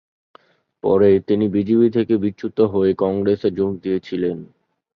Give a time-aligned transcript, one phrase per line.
[0.83, 4.37] পরে তিনি বিজেপি থেকে বিচ্যুত হয়ে কংগ্রেসে যোগ দিয়েছিলেন।